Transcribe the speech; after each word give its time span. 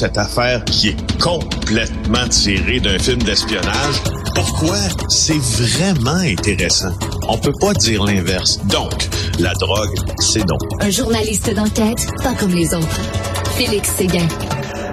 cette 0.00 0.16
affaire 0.16 0.64
qui 0.64 0.88
est 0.88 1.20
complètement 1.20 2.26
tirée 2.30 2.80
d'un 2.80 2.98
film 2.98 3.18
d'espionnage. 3.22 3.96
Pourquoi? 4.34 4.78
C'est 5.10 5.36
vraiment 5.36 6.16
intéressant? 6.16 6.94
On 7.28 7.36
peut 7.36 7.52
pas 7.60 7.74
dire 7.74 8.02
l'inverse. 8.04 8.58
Donc, 8.64 8.90
la 9.38 9.52
drogue, 9.52 9.94
c'est 10.18 10.48
non. 10.48 10.56
Un 10.80 10.88
journaliste 10.88 11.54
d'enquête, 11.54 12.06
pas 12.22 12.32
comme 12.32 12.54
les 12.54 12.74
autres. 12.74 13.00
Félix 13.58 13.90
Séguin. 13.90 14.26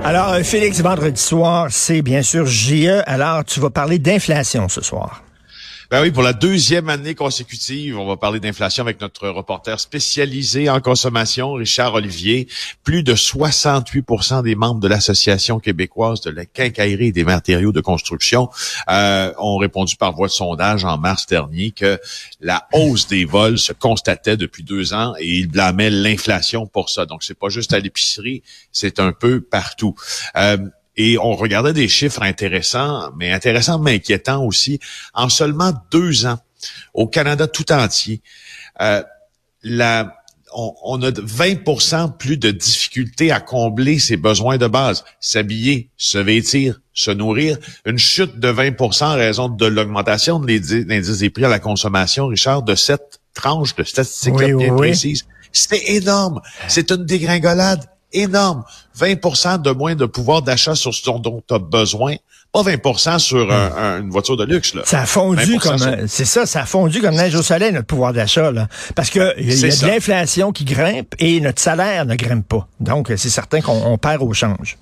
Alors, 0.04 0.34
euh, 0.34 0.44
Félix, 0.44 0.82
vendredi 0.82 1.22
soir, 1.22 1.68
c'est 1.70 2.02
bien 2.02 2.22
sûr 2.22 2.46
JE. 2.46 3.02
Alors, 3.06 3.46
tu 3.46 3.62
vas 3.62 3.70
parler 3.70 4.00
d'inflation 4.00 4.68
ce 4.68 4.82
soir. 4.82 5.22
Ben 5.90 6.02
oui, 6.02 6.12
pour 6.12 6.22
la 6.22 6.34
deuxième 6.34 6.90
année 6.90 7.16
consécutive, 7.16 7.98
on 7.98 8.06
va 8.06 8.18
parler 8.18 8.42
d'inflation 8.42 8.84
avec 8.84 9.00
notre 9.00 9.30
reporter 9.30 9.80
spécialisé 9.80 10.70
en 10.70 10.82
consommation, 10.82 11.54
Richard 11.54 11.94
Olivier. 11.94 12.50
Plus 12.84 13.04
de 13.04 13.16
68% 13.16 14.44
des 14.44 14.56
membres 14.56 14.82
de 14.82 14.90
l'Association 14.90 15.62
québécoise 15.62 16.20
de 16.20 16.30
la 16.30 16.46
quincaillerie 16.46 17.14
des 17.14 17.24
matériaux 17.24 17.72
de 17.72 17.80
construction 17.80 18.50
euh, 18.90 19.32
ont 19.38 19.56
répondu 19.56 19.96
par 19.96 20.12
voie 20.12 20.28
de 20.28 20.34
sondage 20.34 20.84
en 20.84 20.98
mars 20.98 21.26
dernier 21.26 21.72
que 21.72 21.98
la 22.42 22.68
hausse 22.74 23.08
des 23.08 23.24
vols 23.24 23.58
se 23.58 23.72
constatait 23.72 24.36
depuis 24.36 24.64
deux 24.64 24.94
ans 24.94 25.14
et 25.18 25.38
ils 25.38 25.48
blâmaient 25.48 25.90
l'inflation 25.90 26.68
pour 26.68 26.90
ça. 26.90 27.06
Donc, 27.06 27.24
c'est 27.24 27.40
pas 27.40 27.48
juste 27.48 27.72
à 27.72 27.80
l'épicerie, 27.80 28.44
c'est 28.74 29.00
un 29.00 29.14
peu 29.14 29.40
partout. 29.40 29.96
Euh, 30.36 30.58
et 30.98 31.18
on 31.20 31.36
regardait 31.36 31.74
des 31.74 31.88
chiffres 31.88 32.24
intéressants, 32.24 33.12
mais 33.16 33.32
intéressants 33.32 33.80
mais 33.80 33.96
inquiétants 33.96 34.44
aussi. 34.44 34.80
En 35.14 35.30
seulement 35.30 35.72
deux 35.92 36.26
ans, 36.26 36.40
au 36.94 37.08
Canada 37.08 37.48
tout 37.48 37.72
entier, 37.72 38.22
euh, 38.82 39.04
la, 39.64 40.18
on, 40.54 41.02
a 41.04 41.12
20% 41.12 42.18
plus 42.18 42.38
de 42.38 42.50
difficultés 42.50 43.32
à 43.32 43.40
combler 43.40 44.00
ses 44.00 44.18
besoins 44.18 44.58
de 44.58 44.68
base. 44.68 45.04
S'habiller, 45.20 45.90
se 45.98 46.18
vêtir, 46.18 46.82
se 46.94 47.12
nourrir. 47.12 47.58
Une 47.86 48.00
chute 48.00 48.40
de 48.40 48.52
20% 48.52 49.06
en 49.06 49.16
raison 49.16 49.50
de 49.50 49.66
l'augmentation 49.66 50.40
de 50.40 50.48
l'indice 50.88 51.20
des 51.20 51.30
prix 51.30 51.46
à 51.46 51.50
la 51.50 51.60
consommation, 51.60 52.28
Richard, 52.28 52.64
de 52.64 52.74
cette 52.74 53.20
tranche 53.34 53.76
de 53.76 53.84
statistiques 53.84 54.34
bien 54.34 54.76
précises. 54.76 55.26
C'est 55.52 55.90
énorme. 55.90 56.42
C'est 56.68 56.92
une 56.92 57.06
dégringolade 57.06 57.86
énorme. 58.14 58.64
20% 58.98 59.62
de 59.62 59.72
moins 59.72 59.96
de 59.96 60.06
pouvoir 60.06 60.42
d'achat 60.42 60.76
sur 60.76 60.94
ce 60.94 61.04
dont 61.04 61.44
tu 61.48 61.54
as 61.54 61.60
besoin. 61.60 62.16
Pas 62.54 62.64
20% 62.64 63.20
sur 63.20 63.46
hmm. 63.48 64.02
une 64.02 64.10
voiture 64.10 64.38
de 64.38 64.46
luxe. 64.46 64.74
Là. 64.74 64.82
Ça 64.86 65.02
a 65.02 65.06
fondu 65.06 65.60
comme 65.60 66.08
c'est 66.08 66.26
ça, 66.26 66.46
ça 66.46 66.62
a 66.62 66.66
fondu 66.66 67.02
comme 67.02 67.16
neige 67.16 67.36
au 67.36 67.44
soleil 67.44 67.72
notre 67.74 67.88
pouvoir 67.88 68.14
d'achat 68.14 68.52
là, 68.52 68.68
parce 68.96 69.10
que 69.10 69.34
il 69.38 69.54
y 69.54 69.66
a, 69.66 69.70
de 69.70 69.86
l'inflation 69.86 70.52
qui 70.52 70.64
grimpe 70.64 71.14
et 71.20 71.42
notre 71.42 71.62
salaire 71.62 72.06
ne 72.06 72.16
grimpe 72.16 72.48
pas. 72.48 72.68
Donc 72.80 73.12
c'est 73.16 73.30
certain 73.30 73.62
qu'on 73.62 73.98
perd 73.98 74.24
au 74.24 74.34
change. 74.34 74.78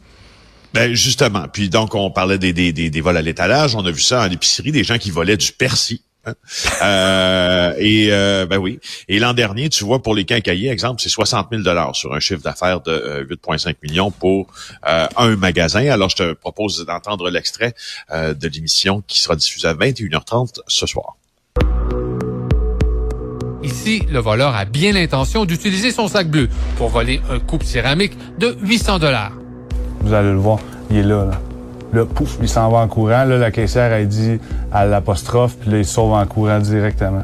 Ben 0.74 0.94
justement. 0.94 1.46
Puis 1.52 1.70
donc 1.70 1.96
on 1.96 2.12
parlait 2.12 2.38
des, 2.38 2.54
des, 2.54 2.72
des, 2.72 2.90
des 2.90 3.02
vols 3.02 3.18
à 3.18 3.22
l'étalage. 3.22 3.76
On 3.76 3.86
a 3.86 3.92
vu 3.92 4.02
ça 4.02 4.22
en 4.22 4.30
épicerie, 4.30 4.72
des 4.72 4.84
gens 4.84 4.98
qui 4.98 5.10
volaient 5.10 5.38
du 5.38 5.52
persil. 5.52 6.02
Hein. 6.26 6.34
Euh, 6.82 7.74
et 7.78 8.08
euh, 8.12 8.46
ben 8.46 8.58
oui. 8.58 8.80
Et 9.08 9.20
l'an 9.20 9.34
dernier, 9.34 9.70
tu 9.70 9.84
vois, 9.84 10.02
pour 10.02 10.16
les 10.16 10.26
quincailliers, 10.26 10.70
exemple, 10.70 11.02
c'est 11.02 11.10
60 11.10 11.48
000 11.52 11.64
dollars 11.64 11.96
sur 11.96 12.14
un 12.14 12.20
chiffre 12.20 12.42
d'affaires 12.42 12.82
de 12.82 13.26
8,5 13.30 13.70
euh, 13.70 13.74
millions 13.84 14.12
pour 14.12 14.48
un 14.84 15.36
magasin. 15.36 15.88
Alors, 15.90 16.10
je 16.10 16.16
te 16.16 16.34
propose 16.34 16.86
d'entendre 16.86 17.30
l'extrait 17.30 17.74
de 18.12 18.48
l'émission 18.48 19.04
qui 19.08 19.22
sera 19.22 19.36
diffusée 19.36 19.68
à 19.68 19.74
21h30 19.74 20.60
ce 20.68 20.86
soir. 20.86 21.16
Ici, 23.64 24.04
le 24.12 24.20
voleur 24.20 24.56
a 24.56 24.66
bien 24.66 24.92
l'intention 24.92 25.46
d'utiliser 25.46 25.92
son 25.92 26.08
sac 26.08 26.30
bleu 26.30 26.50
pour 26.78 26.90
voler 26.90 27.20
un 27.32 27.40
coupe 27.40 27.64
céramique 27.64 28.14
de 28.38 28.56
800 28.62 29.00
dollars. 29.00 29.32
Vous 30.02 30.14
allez 30.14 30.30
le 30.30 30.38
voir, 30.38 30.60
il 30.92 30.98
est 30.98 31.04
là, 31.04 31.26
là. 31.26 31.55
Là, 31.94 32.06
pouf, 32.06 32.38
il 32.42 32.50
s'en 32.50 32.70
va 32.70 32.80
en 32.80 32.88
courant. 32.88 33.24
Là, 33.26 33.38
la 33.38 33.52
caissière, 33.52 33.92
a 33.92 34.04
dit 34.04 34.40
à 34.72 34.86
l'apostrophe, 34.86 35.56
puis 35.58 35.72
là, 35.72 35.78
il 35.78 35.86
sauve 35.86 36.14
en 36.14 36.26
courant 36.26 36.60
directement. 36.60 37.24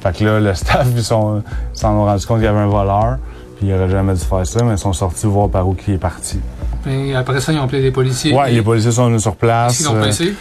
Fait 0.00 0.16
que 0.16 0.24
là, 0.24 0.40
le 0.40 0.54
staff, 0.54 0.86
ils 0.94 1.02
s'en 1.02 1.42
ont 1.84 2.04
rendu 2.04 2.26
compte 2.26 2.38
qu'il 2.38 2.46
y 2.46 2.48
avait 2.48 2.58
un 2.58 2.66
voleur, 2.66 3.18
puis 3.56 3.68
il 3.68 3.74
aurait 3.74 3.90
jamais 3.90 4.14
dû 4.14 4.20
faire 4.20 4.46
ça, 4.46 4.62
mais 4.64 4.72
ils 4.72 4.78
sont 4.78 4.92
sortis 4.92 5.26
voir 5.26 5.48
par 5.48 5.68
où 5.68 5.76
il 5.86 5.94
est 5.94 5.98
parti. 5.98 6.40
Et 6.86 7.14
après 7.14 7.40
ça, 7.40 7.52
ils 7.52 7.58
ont 7.58 7.64
appelé 7.64 7.82
les 7.82 7.90
policiers. 7.90 8.32
Ouais, 8.32 8.50
les 8.50 8.62
policiers 8.62 8.92
sont 8.92 9.06
venus 9.06 9.22
sur 9.22 9.36
place. 9.36 9.80
Ils 9.80 9.86
l'ont 9.86 10.00
pressé? 10.00 10.34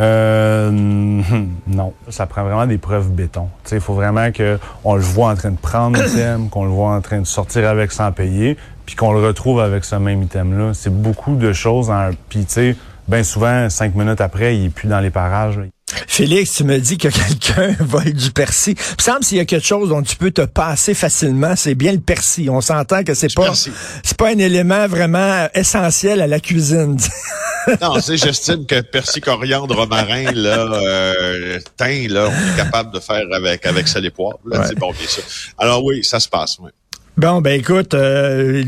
Euh, 0.00 0.70
non, 1.66 1.92
ça 2.08 2.26
prend 2.26 2.42
vraiment 2.42 2.66
des 2.66 2.78
preuves 2.78 3.10
béton. 3.10 3.48
Il 3.70 3.80
faut 3.80 3.94
vraiment 3.94 4.30
qu'on 4.32 4.94
le 4.94 5.02
voit 5.02 5.30
en 5.30 5.34
train 5.34 5.50
de 5.50 5.58
prendre 5.58 6.02
l'item, 6.02 6.48
qu'on 6.48 6.64
le 6.64 6.70
voit 6.70 6.94
en 6.94 7.00
train 7.00 7.20
de 7.20 7.26
sortir 7.26 7.68
avec 7.68 7.92
sans 7.92 8.10
payer, 8.10 8.56
puis 8.86 8.96
qu'on 8.96 9.12
le 9.12 9.24
retrouve 9.24 9.60
avec 9.60 9.84
ce 9.84 9.96
même 9.96 10.22
item-là. 10.22 10.72
C'est 10.74 10.92
beaucoup 10.92 11.34
de 11.34 11.52
choses. 11.52 11.90
En... 11.90 12.10
Puis, 12.28 12.44
tu 12.46 12.52
sais, 12.52 12.76
bien 13.08 13.22
souvent, 13.22 13.68
cinq 13.70 13.94
minutes 13.94 14.20
après, 14.20 14.56
il 14.56 14.66
est 14.66 14.70
plus 14.70 14.88
dans 14.88 15.00
les 15.00 15.10
parages. 15.10 15.60
Félix, 16.06 16.54
tu 16.54 16.64
me 16.64 16.78
dis 16.78 16.98
que 16.98 17.08
quelqu'un 17.08 17.76
vole 17.80 18.12
du 18.12 18.30
persil. 18.30 18.74
Il 18.78 18.94
me 18.98 19.02
semble 19.02 19.24
s'il 19.24 19.38
y 19.38 19.40
a 19.40 19.44
quelque 19.44 19.66
chose 19.66 19.90
dont 19.90 20.02
tu 20.02 20.16
peux 20.16 20.30
te 20.30 20.42
passer 20.42 20.94
facilement, 20.94 21.54
c'est 21.56 21.74
bien 21.74 21.92
le 21.92 22.00
persil. 22.00 22.50
On 22.50 22.60
s'entend 22.60 23.02
que 23.04 23.14
c'est 23.14 23.34
pas 23.34 23.52
c'est 23.54 24.16
pas 24.16 24.28
un 24.28 24.38
élément 24.38 24.86
vraiment 24.86 25.48
essentiel 25.54 26.20
à 26.20 26.26
la 26.26 26.40
cuisine. 26.40 26.96
non, 27.80 28.00
c'est 28.00 28.16
j'estime 28.16 28.66
que 28.66 28.80
persil, 28.80 29.22
coriandre, 29.22 29.76
romarin, 29.76 30.32
là, 30.32 30.66
euh, 30.72 31.58
thym, 31.76 32.08
là, 32.08 32.28
on 32.28 32.52
est 32.52 32.56
capable 32.56 32.92
de 32.92 33.00
faire 33.00 33.24
avec 33.32 33.66
avec 33.66 33.88
ça 33.88 34.00
les 34.00 34.10
poivres. 34.10 34.38
C'est 34.66 34.78
bon, 34.78 34.92
bien 34.92 35.06
sûr. 35.06 35.22
Alors 35.58 35.84
oui, 35.84 36.02
ça 36.02 36.20
se 36.20 36.28
passe. 36.28 36.58
Oui. 36.60 36.70
Bon, 37.18 37.42
ben 37.42 37.60
écoute, 37.60 37.92
euh, 37.92 38.64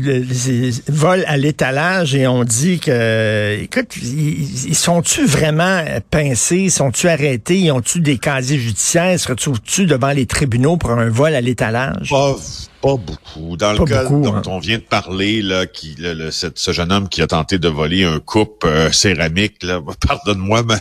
vol 0.87 1.23
à 1.27 1.35
l'étalage 1.35 2.13
et 2.13 2.27
on 2.27 2.43
dit 2.43 2.79
que, 2.79 3.57
écoute, 3.59 3.97
ils, 3.97 4.75
sont-tu 4.75 5.25
vraiment 5.25 5.83
pincés, 6.11 6.69
sont-tu 6.69 7.07
arrêtés, 7.07 7.57
ils 7.57 7.71
ont-tu 7.71 8.01
des 8.01 8.19
casiers 8.19 8.59
judiciaires, 8.59 9.19
se 9.19 9.29
retrouvent-tu 9.29 9.87
devant 9.87 10.11
les 10.11 10.27
tribunaux 10.27 10.77
pour 10.77 10.91
un 10.91 11.09
vol 11.09 11.33
à 11.33 11.41
l'étalage? 11.41 12.09
Pas, 12.11 12.35
pas 12.83 12.97
beaucoup. 12.97 13.57
Dans 13.57 13.73
le 13.73 13.83
cas 13.83 14.05
dont 14.05 14.35
hein. 14.35 14.43
on 14.45 14.59
vient 14.59 14.77
de 14.77 14.83
parler, 14.83 15.41
là, 15.41 15.65
qui, 15.65 15.95
le, 15.97 16.29
ce 16.29 16.71
jeune 16.71 16.91
homme 16.91 17.09
qui 17.09 17.23
a 17.23 17.27
tenté 17.27 17.57
de 17.57 17.67
voler 17.67 18.03
un 18.03 18.19
coupe 18.19 18.63
euh, 18.63 18.91
céramique, 18.91 19.63
là, 19.63 19.81
pardonne-moi, 20.07 20.61
mais 20.67 20.75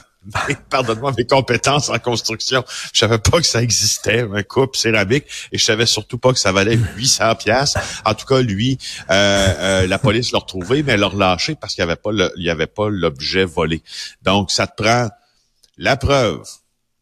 pardonne-moi, 0.70 1.12
mes 1.16 1.26
compétences 1.26 1.88
en 1.90 1.98
construction. 1.98 2.64
Je 2.92 2.98
savais 3.00 3.18
pas 3.18 3.38
que 3.38 3.46
ça 3.46 3.62
existait, 3.62 4.26
un 4.32 4.42
coupe 4.42 4.76
céramique, 4.76 5.24
et 5.52 5.58
je 5.58 5.64
savais 5.64 5.86
surtout 5.86 6.18
pas 6.18 6.32
que 6.32 6.38
ça 6.38 6.52
valait 6.52 6.78
800 6.96 7.34
pièces. 7.36 7.74
En 8.04 8.14
tout 8.14 8.26
cas, 8.26 8.40
lui, 8.40 8.78
euh, 9.10 9.54
euh, 9.58 9.86
la 9.86 9.98
police 9.98 10.32
l'a 10.32 10.38
retrouvé, 10.38 10.82
mais 10.82 10.92
elle 10.92 11.00
l'a 11.00 11.08
relâché 11.08 11.54
parce 11.54 11.74
qu'il 11.74 11.82
y 11.82 11.84
avait 11.84 11.96
pas 11.96 12.10
avait 12.48 12.66
pas 12.66 12.88
l'objet 12.88 13.44
volé. 13.44 13.82
Donc, 14.22 14.50
ça 14.50 14.66
te 14.66 14.82
prend 14.82 15.08
la 15.76 15.96
preuve 15.96 16.46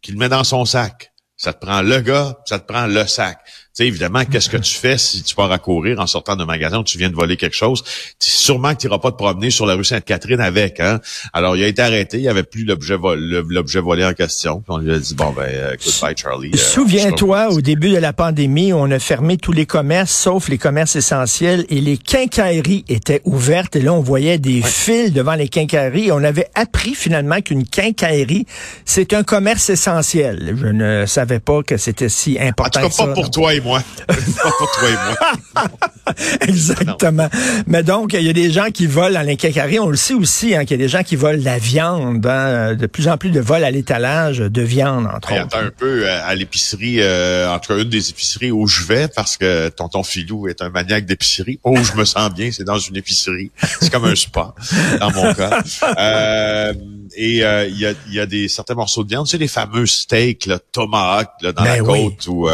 qu'il 0.00 0.16
met 0.18 0.28
dans 0.28 0.44
son 0.44 0.64
sac. 0.64 1.12
Ça 1.36 1.52
te 1.52 1.64
prend 1.64 1.82
le 1.82 2.00
gars, 2.00 2.38
ça 2.46 2.58
te 2.58 2.66
prend 2.66 2.86
le 2.86 3.06
sac 3.06 3.38
sais, 3.72 3.86
évidemment, 3.86 4.24
qu'est-ce 4.24 4.50
que 4.50 4.58
tu 4.58 4.74
fais 4.74 4.98
si 4.98 5.22
tu 5.22 5.34
pars 5.34 5.50
à 5.50 5.58
courir 5.58 5.98
en 5.98 6.06
sortant 6.06 6.36
d'un 6.36 6.44
magasin 6.44 6.80
où 6.80 6.84
tu 6.84 6.98
viens 6.98 7.08
de 7.08 7.14
voler 7.14 7.36
quelque 7.36 7.56
chose? 7.56 7.82
Sûrement 8.18 8.74
que 8.74 8.80
tu 8.80 8.86
n'iras 8.86 8.98
pas 8.98 9.10
te 9.10 9.16
promener 9.16 9.50
sur 9.50 9.66
la 9.66 9.74
rue 9.74 9.84
Sainte-Catherine 9.84 10.40
avec, 10.40 10.78
hein? 10.80 11.00
Alors, 11.32 11.56
il 11.56 11.64
a 11.64 11.66
été 11.66 11.80
arrêté, 11.80 12.18
il 12.18 12.22
n'y 12.22 12.28
avait 12.28 12.42
plus 12.42 12.64
l'objet 12.64 12.96
l'objet 12.98 13.80
volé 13.80 14.04
en 14.04 14.12
question. 14.12 14.56
Puis 14.56 14.66
on 14.68 14.78
lui 14.78 14.92
a 14.92 14.98
dit, 14.98 15.14
bon, 15.14 15.32
ben, 15.32 15.44
euh, 15.48 15.76
goodbye, 15.82 16.14
Charlie. 16.16 16.50
Euh, 16.54 16.58
Souviens-toi, 16.58 17.48
au 17.50 17.60
début 17.60 17.90
de 17.90 17.96
la 17.96 18.12
pandémie, 18.12 18.72
on 18.72 18.90
a 18.90 18.98
fermé 18.98 19.38
tous 19.38 19.52
les 19.52 19.66
commerces, 19.66 20.12
sauf 20.12 20.48
les 20.48 20.58
commerces 20.58 20.96
essentiels, 20.96 21.64
et 21.70 21.80
les 21.80 21.96
quincailleries 21.96 22.84
étaient 22.88 23.22
ouvertes. 23.24 23.76
Et 23.76 23.80
là, 23.80 23.94
on 23.94 24.00
voyait 24.00 24.38
des 24.38 24.60
fils 24.60 25.12
devant 25.12 25.34
les 25.34 25.48
quincailleries. 25.48 26.08
Et 26.08 26.12
on 26.12 26.22
avait 26.22 26.48
appris 26.54 26.94
finalement 26.94 27.40
qu'une 27.40 27.64
quincaillerie, 27.66 28.46
c'est 28.84 29.14
un 29.14 29.22
commerce 29.22 29.70
essentiel. 29.70 30.56
Je 30.60 30.66
ne 30.66 31.06
savais 31.06 31.40
pas 31.40 31.62
que 31.62 31.78
c'était 31.78 32.10
si 32.10 32.38
important. 32.38 32.80
En 32.80 32.88
tout 32.88 32.96
cas, 32.96 33.06
pas 33.06 33.12
pour 33.14 33.30
toi 33.30 33.54
moi. 33.64 33.82
toi 34.08 34.88
et 34.88 34.92
moi. 34.92 35.64
Exactement. 36.40 37.28
Mais 37.66 37.82
donc, 37.82 38.14
il 38.14 38.22
y 38.22 38.30
a 38.30 38.32
des 38.32 38.50
gens 38.50 38.70
qui 38.72 38.86
volent 38.86 39.18
à 39.18 39.24
l'inquiétarie. 39.24 39.78
On 39.78 39.88
le 39.88 39.96
sait 39.96 40.14
aussi 40.14 40.54
hein, 40.54 40.64
qu'il 40.64 40.78
y 40.78 40.80
a 40.80 40.84
des 40.84 40.88
gens 40.88 41.02
qui 41.02 41.16
volent 41.16 41.42
la 41.42 41.58
viande. 41.58 42.26
Hein. 42.26 42.74
De 42.74 42.86
plus 42.86 43.08
en 43.08 43.16
plus 43.16 43.30
de 43.30 43.40
vols 43.40 43.64
à 43.64 43.70
l'étalage 43.70 44.38
de 44.38 44.62
viande, 44.62 45.06
entre 45.06 45.32
autres. 45.32 45.56
un 45.56 45.70
peu 45.76 46.06
euh, 46.06 46.20
à 46.24 46.34
l'épicerie, 46.34 46.96
euh, 47.00 47.52
en 47.52 47.58
tout 47.58 47.72
cas 47.72 47.80
une 47.80 47.88
des 47.88 48.10
épiceries 48.10 48.50
où 48.50 48.66
je 48.66 48.84
vais, 48.84 49.08
parce 49.08 49.36
que 49.36 49.68
tonton 49.68 50.02
Filou 50.02 50.48
est 50.48 50.62
un 50.62 50.70
maniaque 50.70 51.06
d'épicerie. 51.06 51.58
Oh, 51.64 51.76
je 51.76 51.96
me 51.98 52.04
sens 52.04 52.32
bien, 52.32 52.50
c'est 52.52 52.64
dans 52.64 52.78
une 52.78 52.96
épicerie. 52.96 53.50
C'est 53.80 53.90
comme 53.90 54.04
un 54.04 54.14
spa, 54.14 54.54
dans 55.00 55.10
mon 55.10 55.32
cas. 55.34 55.62
Euh, 55.98 56.72
et 57.16 57.44
euh, 57.44 57.66
il 57.66 57.78
y, 57.78 57.86
a, 57.86 57.92
y, 58.08 58.18
a, 58.18 58.26
des 58.26 58.48
certains 58.48 58.74
morceaux 58.74 59.04
de 59.04 59.08
viande, 59.08 59.26
tu 59.26 59.32
sais 59.32 59.38
les 59.38 59.48
fameux 59.48 59.86
steaks, 59.86 60.46
là, 60.46 60.58
tomahawk 60.72 61.28
là, 61.42 61.52
dans 61.52 61.62
ben 61.62 61.76
la 61.76 61.78
côte, 61.78 62.26
ou 62.28 62.48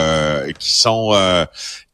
qui 0.58 0.72
sont 0.72 0.97
sont 0.98 1.46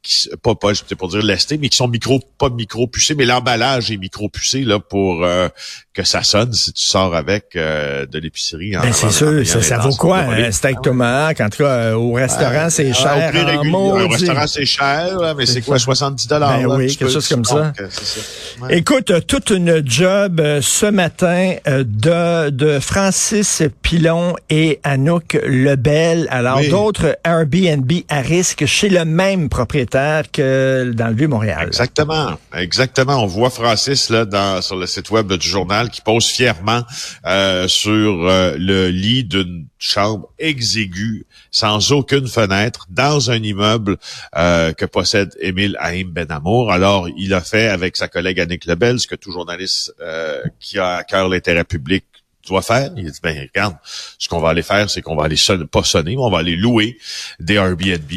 qui, 0.05 0.29
pas, 0.43 0.55
pas, 0.55 0.73
c'est 0.75 0.95
pour 0.95 1.09
dire 1.09 1.23
lestés, 1.23 1.57
mais 1.59 1.71
qui 1.71 1.77
sont 1.79 1.89
micro, 1.89 2.21
pas 2.39 2.51
micro-pucés, 2.51 3.15
mais 3.15 3.25
l'emballage 3.25 3.91
est 3.91 3.97
micro-pucé, 3.97 4.61
là, 4.61 4.79
pour 4.79 5.25
euh, 5.25 5.49
que 5.95 6.05
ça 6.05 6.23
sonne 6.23 6.53
si 6.53 6.73
tu 6.75 6.85
sors 6.85 7.15
avec 7.15 7.57
euh, 7.57 8.05
de 8.05 8.19
l'épicerie. 8.19 8.73
Ben, 8.73 8.93
c'est 8.93 9.11
sûr, 9.11 9.45
ça, 9.47 9.63
ça 9.63 9.79
vaut 9.79 9.95
quoi, 9.95 10.19
un 10.19 10.53
steak 10.53 10.83
tomahawk? 10.83 11.41
En 11.41 11.49
tout 11.49 11.65
cas, 11.65 11.71
euh, 11.71 11.95
au 11.95 12.13
restaurant, 12.13 12.69
c'est 12.69 12.93
cher. 12.93 13.33
Au, 13.73 14.09
restaurant, 14.09 14.47
c'est 14.47 14.67
cher, 14.67 15.35
mais 15.37 15.47
c'est 15.47 15.63
quoi, 15.63 15.79
70 15.79 16.29
dollars? 16.29 16.59
Ben 16.59 16.67
oui, 16.67 16.95
quelque 16.95 17.11
chose 17.11 17.27
comme 17.27 17.45
ça. 17.45 17.73
Écoute, 18.69 19.27
toute 19.27 19.51
une 19.51 19.83
job 19.87 20.43
ce 20.61 20.87
matin 20.87 21.55
de, 21.67 22.51
de 22.51 22.79
Francis 22.79 23.63
Pilon 23.81 24.37
et 24.51 24.81
Anouk 24.85 25.39
Lebel. 25.47 26.29
Alors, 26.31 26.61
d'autres 26.69 27.17
Airbnb 27.25 27.91
à 28.11 28.21
risque 28.21 28.67
chez 28.67 28.91
le 28.91 29.07
même 29.07 29.49
propriétaire 29.49 29.94
que 30.33 30.93
dans 30.93 31.09
le 31.09 31.15
Vieux-Montréal. 31.15 31.67
Exactement. 31.69 32.39
Exactement. 32.55 33.23
On 33.23 33.27
voit 33.27 33.51
Francis 33.51 34.11
là 34.11 34.25
dans 34.25 34.61
sur 34.63 34.77
le 34.77 34.87
site 34.87 35.11
web 35.11 35.33
du 35.33 35.47
journal 35.47 35.91
qui 35.91 36.01
pose 36.01 36.27
fièrement 36.27 36.83
euh, 37.27 37.69
sur 37.69 38.29
euh, 38.29 38.57
le 38.59 38.89
lit 38.89 39.25
d'une 39.25 39.67
chambre 39.79 40.29
exiguë, 40.39 41.27
sans 41.51 41.93
aucune 41.93 42.27
fenêtre, 42.27 42.87
dans 42.91 43.31
un 43.31 43.43
immeuble 43.43 43.97
euh, 44.37 44.73
que 44.73 44.85
possède 44.85 45.35
Émile 45.41 45.77
Haïm 45.79 46.11
Benamour. 46.11 46.73
Alors, 46.73 47.09
il 47.17 47.33
a 47.35 47.41
fait 47.41 47.69
avec 47.69 47.97
sa 47.97 48.09
collègue 48.09 48.41
Annick 48.41 48.65
Lebel, 48.65 48.99
ce 48.99 49.07
que 49.07 49.15
tout 49.15 49.33
journaliste 49.33 49.95
qui 50.61 50.79
a 50.79 50.97
à 50.97 51.05
cœur 51.05 51.29
l'intérêt 51.29 51.65
public 51.65 52.05
doit 52.47 52.63
faire. 52.63 52.91
Il 52.97 53.11
dit, 53.11 53.21
ben 53.23 53.39
regarde, 53.39 53.77
ce 54.19 54.29
qu'on 54.29 54.41
va 54.41 54.51
aller 54.51 54.63
faire, 54.63 54.91
c'est 54.91 55.03
qu'on 55.03 55.17
va 55.17 55.25
aller 55.25 55.37
pas 55.71 55.85
sonner, 55.85 56.17
mais 56.17 56.23
on 56.23 56.31
va 56.31 56.39
aller 56.39 56.57
louer 56.57 56.99
des 57.41 57.55
Airbnb 57.55 58.13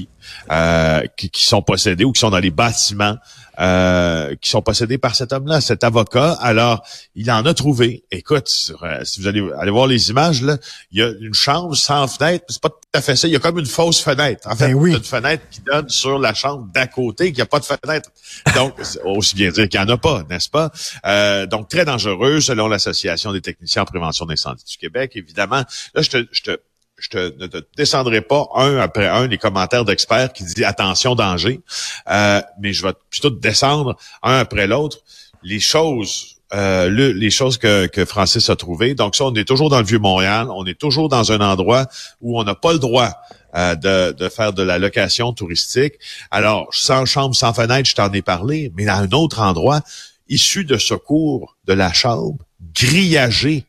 euh, 0.51 1.01
qui, 1.17 1.29
qui, 1.29 1.45
sont 1.45 1.61
possédés 1.61 2.03
ou 2.03 2.11
qui 2.11 2.19
sont 2.19 2.29
dans 2.29 2.39
les 2.39 2.51
bâtiments 2.51 3.17
euh, 3.59 4.35
qui 4.39 4.51
sont 4.51 4.61
possédés 4.61 4.99
par 4.99 5.15
cet 5.15 5.33
homme-là, 5.33 5.61
cet 5.61 5.83
avocat. 5.83 6.33
Alors, 6.41 6.85
il 7.15 7.31
en 7.31 7.43
a 7.43 7.55
trouvé. 7.55 8.03
Écoute, 8.11 8.47
euh, 8.83 9.03
si 9.03 9.19
vous 9.19 9.25
allez 9.25 9.43
aller 9.57 9.71
voir 9.71 9.87
les 9.87 10.11
images, 10.11 10.43
là, 10.43 10.57
il 10.91 10.99
y 10.99 11.01
a 11.01 11.11
une 11.19 11.33
chambre 11.33 11.75
sans 11.75 12.07
fenêtre. 12.07 12.45
C'est 12.49 12.61
pas 12.61 12.69
tout 12.69 12.77
à 12.93 13.01
fait 13.01 13.15
ça. 13.15 13.27
Il 13.27 13.33
y 13.33 13.35
a 13.35 13.39
comme 13.39 13.57
une 13.57 13.65
fausse 13.65 13.99
fenêtre. 13.99 14.47
En 14.47 14.55
fait, 14.55 14.71
ben 14.71 14.85
une 14.85 15.03
fenêtre 15.03 15.43
qui 15.49 15.61
donne 15.61 15.89
sur 15.89 16.19
la 16.19 16.35
chambre 16.35 16.67
d'à 16.71 16.85
côté, 16.85 17.33
qui 17.33 17.41
a 17.41 17.47
pas 17.47 17.59
de 17.59 17.65
fenêtre. 17.65 18.11
Donc, 18.53 18.75
aussi 19.05 19.35
bien 19.35 19.49
dire 19.49 19.67
qu'il 19.67 19.79
n'y 19.79 19.85
en 19.87 19.89
a 19.89 19.97
pas, 19.97 20.23
n'est-ce 20.29 20.51
pas? 20.51 20.71
Euh, 21.07 21.47
donc, 21.47 21.67
très 21.67 21.83
dangereux, 21.83 22.41
selon 22.41 22.67
l'Association 22.67 23.33
des 23.33 23.41
techniciens 23.41 23.81
en 23.81 23.85
prévention 23.85 24.27
d'incendie 24.27 24.65
du 24.65 24.77
Québec. 24.77 25.13
Évidemment, 25.15 25.63
là, 25.95 26.01
je 26.03 26.09
te, 26.11 26.27
je 26.31 26.43
te 26.43 26.59
je 26.97 27.09
te, 27.09 27.37
ne 27.39 27.47
te 27.47 27.57
descendrai 27.75 28.21
pas 28.21 28.47
un 28.55 28.77
après 28.77 29.07
un 29.07 29.27
les 29.27 29.37
commentaires 29.37 29.85
d'experts 29.85 30.33
qui 30.33 30.43
disent 30.43 30.63
attention 30.63 31.15
danger, 31.15 31.61
euh, 32.09 32.41
mais 32.59 32.73
je 32.73 32.83
vais 32.83 32.93
plutôt 33.09 33.29
descendre 33.29 33.95
un 34.23 34.39
après 34.39 34.67
l'autre 34.67 34.99
les 35.43 35.59
choses. 35.59 36.33
Euh, 36.53 36.89
les 36.89 37.29
choses 37.29 37.57
que, 37.57 37.87
que 37.87 38.05
Francis 38.05 38.49
a 38.49 38.55
trouvées. 38.55 38.95
Donc 38.95 39.17
ça, 39.17 39.25
on 39.25 39.35
est 39.35 39.43
toujours 39.43 39.69
dans 39.69 39.79
le 39.79 39.85
Vieux-Montréal, 39.85 40.47
on 40.49 40.65
est 40.65 40.79
toujours 40.79 41.09
dans 41.09 41.33
un 41.33 41.41
endroit 41.41 41.87
où 42.21 42.39
on 42.39 42.45
n'a 42.45 42.55
pas 42.55 42.71
le 42.71 42.79
droit 42.79 43.11
euh, 43.53 43.75
de, 43.75 44.13
de, 44.13 44.29
faire 44.29 44.53
de 44.53 44.63
la 44.63 44.79
location 44.79 45.33
touristique. 45.33 45.95
Alors, 46.31 46.69
sans 46.71 47.03
chambre, 47.03 47.35
sans 47.35 47.53
fenêtre, 47.53 47.89
je 47.89 47.95
t'en 47.95 48.09
ai 48.13 48.21
parlé, 48.21 48.71
mais 48.77 48.87
à 48.87 48.95
un 48.95 49.11
autre 49.11 49.41
endroit, 49.41 49.81
issu 50.29 50.63
de 50.63 50.77
secours 50.77 51.57
de 51.65 51.73
la 51.73 51.91
chambre, 51.91 52.37
grillagé 52.73 53.66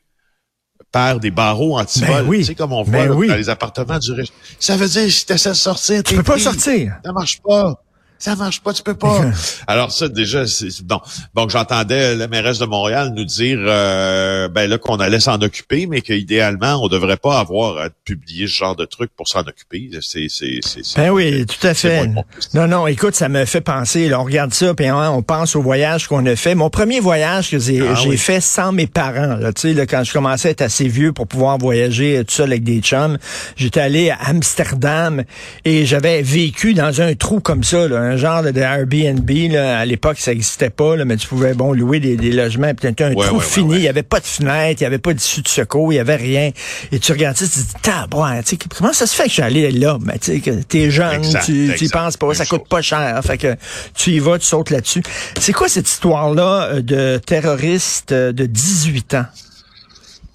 par 0.90 1.20
des 1.20 1.30
barreaux 1.30 1.78
anti-vol. 1.78 2.22
Ben 2.22 2.28
oui. 2.28 2.38
Tu 2.38 2.44
sais, 2.44 2.54
comme 2.54 2.72
on 2.72 2.82
voit 2.82 3.06
ben 3.06 3.08
dans 3.08 3.36
les 3.36 3.48
appartements 3.48 3.98
du 3.98 4.12
riche. 4.12 4.30
Ça 4.58 4.76
veut 4.76 4.88
dire, 4.88 5.10
si 5.10 5.26
tu 5.26 5.32
essaies 5.32 5.50
de 5.50 5.54
sortir, 5.54 6.02
tu 6.02 6.16
peux 6.16 6.22
pas 6.22 6.38
sortir. 6.38 6.94
Ça 7.04 7.12
marche 7.12 7.40
pas 7.40 7.74
ça 8.18 8.34
marche 8.36 8.60
pas, 8.60 8.72
tu 8.72 8.82
peux 8.82 8.94
pas. 8.94 9.20
Alors 9.66 9.92
ça, 9.92 10.08
déjà, 10.08 10.46
c'est 10.46 10.84
bon. 10.84 11.00
Donc 11.34 11.50
j'entendais 11.50 12.16
la 12.16 12.28
mairesse 12.28 12.58
de 12.58 12.66
Montréal 12.66 13.12
nous 13.14 13.24
dire 13.24 13.58
euh, 13.60 14.48
ben 14.48 14.68
là 14.68 14.78
qu'on 14.78 14.96
allait 14.96 15.20
s'en 15.20 15.40
occuper, 15.40 15.86
mais 15.86 16.00
qu'idéalement, 16.00 16.82
on 16.82 16.88
devrait 16.88 17.16
pas 17.16 17.38
avoir 17.38 17.78
à 17.78 17.90
publier 18.04 18.46
ce 18.46 18.54
genre 18.54 18.76
de 18.76 18.84
truc 18.84 19.10
pour 19.16 19.28
s'en 19.28 19.40
occuper. 19.40 19.90
C'est, 20.00 20.26
c'est, 20.28 20.60
c'est, 20.62 20.96
ben 20.96 21.10
oui, 21.10 21.46
tout 21.46 21.66
à 21.66 21.74
fait. 21.74 22.10
Non, 22.54 22.66
non, 22.66 22.86
écoute, 22.86 23.14
ça 23.14 23.28
me 23.28 23.44
fait 23.44 23.60
penser. 23.60 24.08
Là, 24.08 24.20
on 24.20 24.24
regarde 24.24 24.52
ça, 24.52 24.74
puis 24.74 24.90
on 24.90 25.22
pense 25.22 25.54
au 25.56 25.62
voyage 25.62 26.08
qu'on 26.08 26.24
a 26.26 26.36
fait. 26.36 26.54
Mon 26.54 26.70
premier 26.70 27.00
voyage 27.00 27.50
que 27.50 27.58
j'ai, 27.58 27.80
ah 27.80 27.94
fait 28.16 28.40
sans 28.40 28.72
mes 28.72 28.86
parents. 28.86 29.36
Là, 29.36 29.52
tu 29.52 29.62
sais, 29.62 29.74
là, 29.74 29.86
quand 29.86 30.02
je 30.04 30.12
commençais 30.12 30.48
à 30.48 30.50
être 30.50 30.62
assez 30.62 30.88
vieux 30.88 31.12
pour 31.12 31.26
pouvoir 31.26 31.58
voyager 31.58 32.24
tout 32.24 32.34
seul 32.34 32.50
avec 32.50 32.64
des 32.64 32.80
chums, 32.80 33.18
j'étais 33.56 33.80
allé 33.80 34.10
à 34.10 34.18
Amsterdam 34.26 35.22
et 35.64 35.86
j'avais 35.86 36.22
vécu 36.22 36.74
dans 36.74 37.00
un 37.00 37.14
trou 37.14 37.40
comme 37.40 37.62
ça. 37.62 37.86
Là, 37.86 38.07
un 38.08 38.16
genre 38.16 38.42
de, 38.42 38.58
Airbnb. 38.58 39.30
Là. 39.52 39.78
À 39.78 39.84
l'époque, 39.84 40.18
ça 40.18 40.32
n'existait 40.32 40.70
pas, 40.70 40.96
là, 40.96 41.04
mais 41.04 41.16
tu 41.16 41.26
pouvais 41.26 41.54
bon 41.54 41.72
louer 41.72 42.00
des, 42.00 42.16
des 42.16 42.32
logements. 42.32 42.72
Peut-être 42.74 43.00
un 43.02 43.14
trou 43.14 43.40
fini. 43.40 43.76
il 43.76 43.80
n'y 43.80 43.88
avait 43.88 44.02
pas 44.02 44.20
de 44.20 44.26
fenêtre, 44.26 44.80
il 44.80 44.84
n'y 44.84 44.86
avait 44.86 44.98
pas 44.98 45.12
d'issue 45.12 45.42
de 45.42 45.48
secours, 45.48 45.92
il 45.92 45.96
n'y 45.96 46.00
avait 46.00 46.16
rien. 46.16 46.50
Et 46.92 46.98
tu 46.98 47.12
regardes 47.12 47.36
ça, 47.36 47.46
tu 47.46 47.52
te 47.52 47.58
dis, 47.58 47.82
tabouin, 47.82 48.40
comment 48.76 48.92
ça 48.92 49.06
se 49.06 49.14
fait 49.14 49.24
que 49.24 49.28
je 49.28 49.34
suis 49.34 49.42
allé 49.42 49.70
là? 49.70 49.98
Ben, 50.00 50.18
tu 50.18 50.78
es 50.78 50.90
jeune, 50.90 51.22
tu, 51.44 51.72
tu 51.76 51.84
y 51.84 51.88
penses 51.88 52.16
pas, 52.16 52.34
ça 52.34 52.46
coûte 52.46 52.68
pas 52.68 52.82
cher. 52.82 53.20
Fait 53.24 53.38
que 53.38 53.56
tu 53.94 54.10
y 54.10 54.18
vas, 54.18 54.38
tu 54.38 54.46
sautes 54.46 54.70
là-dessus. 54.70 55.02
C'est 55.38 55.52
quoi 55.52 55.68
cette 55.68 55.88
histoire-là 55.88 56.68
euh, 56.72 56.82
de 56.82 57.18
terroriste 57.24 58.12
euh, 58.12 58.32
de 58.32 58.46
18 58.46 59.14
ans? 59.14 59.26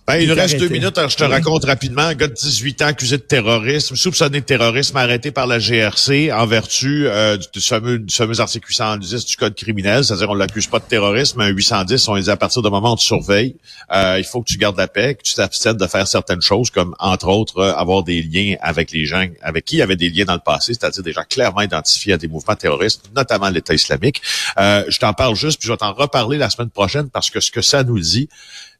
Ben, 0.05 0.17
il 0.17 0.27
nous 0.27 0.35
reste 0.35 0.57
deux 0.57 0.67
minutes, 0.67 0.97
alors 0.97 1.09
je 1.09 1.15
te 1.15 1.23
raconte 1.23 1.63
rapidement. 1.63 2.01
Un 2.01 2.13
gars 2.13 2.27
de 2.27 2.33
18 2.33 2.81
ans 2.81 2.87
accusé 2.87 3.15
de 3.15 3.21
terrorisme, 3.21 3.95
soupçonné 3.95 4.41
de 4.41 4.45
terrorisme, 4.45 4.97
arrêté 4.97 5.31
par 5.31 5.47
la 5.47 5.59
GRC 5.59 6.29
en 6.33 6.45
vertu 6.45 7.07
euh, 7.07 7.37
du, 7.37 7.61
fameux, 7.61 7.99
du 7.99 8.13
fameux 8.13 8.41
article 8.41 8.67
810 8.67 9.25
du 9.25 9.37
Code 9.37 9.55
criminel, 9.55 10.03
c'est-à-dire 10.03 10.29
on 10.29 10.33
l'accuse 10.33 10.67
pas 10.67 10.79
de 10.79 10.83
terrorisme, 10.83 11.39
mais 11.39 11.45
un 11.45 11.53
810, 11.55 12.05
on 12.09 12.15
les 12.15 12.23
dit 12.23 12.29
à 12.29 12.35
partir 12.35 12.61
du 12.61 12.69
moment 12.69 12.89
où 12.89 12.93
on 12.93 12.95
te 12.97 13.01
surveille, 13.01 13.55
euh, 13.93 14.17
il 14.17 14.25
faut 14.25 14.41
que 14.41 14.47
tu 14.49 14.57
gardes 14.57 14.77
la 14.77 14.89
paix, 14.89 15.15
que 15.15 15.23
tu 15.23 15.35
t'abstiennes 15.35 15.77
de 15.77 15.87
faire 15.87 16.05
certaines 16.05 16.41
choses, 16.41 16.69
comme 16.69 16.93
entre 16.99 17.29
autres 17.29 17.59
euh, 17.59 17.73
avoir 17.73 18.03
des 18.03 18.21
liens 18.21 18.55
avec 18.59 18.91
les 18.91 19.05
gens 19.05 19.25
avec 19.41 19.63
qui 19.63 19.77
il 19.77 19.79
y 19.79 19.83
avait 19.83 19.95
des 19.95 20.09
liens 20.09 20.25
dans 20.25 20.33
le 20.33 20.39
passé, 20.39 20.73
c'est-à-dire 20.73 21.01
des 21.01 21.13
gens 21.13 21.23
clairement 21.29 21.61
identifiés 21.61 22.11
à 22.11 22.17
des 22.17 22.27
mouvements 22.27 22.55
terroristes, 22.57 23.09
notamment 23.15 23.47
l'État 23.47 23.73
islamique. 23.73 24.21
je 24.57 24.99
t'en 24.99 25.13
parle 25.13 25.37
juste, 25.37 25.59
puis 25.59 25.67
je 25.67 25.71
vais 25.71 25.77
t'en 25.77 25.93
reparler 25.93 26.37
la 26.37 26.49
semaine 26.49 26.69
prochaine 26.69 27.09
parce 27.09 27.29
que 27.29 27.39
ce 27.39 27.51
que 27.51 27.61
ça 27.61 27.85
nous 27.85 27.99
dit, 27.99 28.27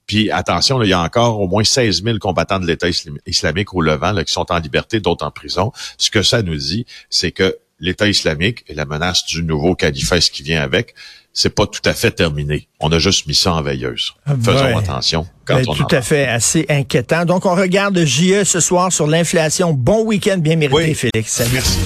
puis 0.05 0.31
attention, 0.31 0.81
il 0.81 0.89
y 0.89 0.93
a 0.93 1.01
encore 1.01 1.39
au 1.39 1.47
moins 1.47 1.63
16 1.63 2.03
000 2.03 2.17
combattants 2.19 2.59
de 2.59 2.67
l'État 2.67 2.87
islamique 3.25 3.73
au 3.73 3.81
Levant 3.81 4.11
là, 4.11 4.23
qui 4.23 4.33
sont 4.33 4.51
en 4.51 4.59
liberté, 4.59 4.99
d'autres 4.99 5.25
en 5.25 5.31
prison. 5.31 5.71
Ce 5.97 6.11
que 6.11 6.23
ça 6.23 6.41
nous 6.41 6.55
dit, 6.55 6.85
c'est 7.09 7.31
que 7.31 7.57
l'État 7.79 8.07
islamique 8.07 8.63
et 8.67 8.73
la 8.73 8.85
menace 8.85 9.25
du 9.25 9.43
nouveau 9.43 9.75
califat 9.75 10.19
qui 10.19 10.43
vient 10.43 10.61
avec, 10.61 10.95
c'est 11.33 11.53
pas 11.53 11.65
tout 11.65 11.81
à 11.85 11.93
fait 11.93 12.11
terminé. 12.11 12.67
On 12.79 12.91
a 12.91 12.99
juste 12.99 13.25
mis 13.25 13.33
ça 13.33 13.53
en 13.53 13.61
veilleuse. 13.61 14.13
Ah, 14.25 14.35
Faisons 14.41 14.77
attention 14.77 15.27
quand 15.45 15.55
ben, 15.55 15.65
on 15.67 15.73
Tout 15.73 15.87
à 15.89 16.01
fait, 16.01 16.27
assez 16.27 16.65
inquiétant. 16.69 17.25
Donc, 17.25 17.45
on 17.45 17.55
regarde 17.55 17.97
JE 17.97 18.43
ce 18.43 18.59
soir 18.59 18.91
sur 18.93 19.07
l'inflation. 19.07 19.73
Bon 19.73 20.05
week-end 20.05 20.37
bien 20.37 20.55
mérité, 20.55 20.93
Félix. 20.93 21.41
Merci. 21.51 21.79